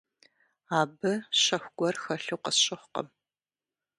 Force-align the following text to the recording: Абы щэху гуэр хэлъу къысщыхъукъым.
Абы 0.79 1.11
щэху 1.43 1.71
гуэр 1.77 1.95
хэлъу 2.03 2.41
къысщыхъукъым. 2.43 3.07